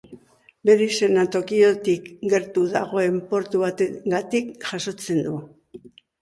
Bere 0.67 0.85
izena 0.93 1.25
Tokiotik 1.35 2.07
gertu 2.31 2.63
dagoen 2.71 3.19
portu 3.35 3.61
bategatik 3.65 4.51
jasotzen 4.71 5.23
du. 5.29 5.37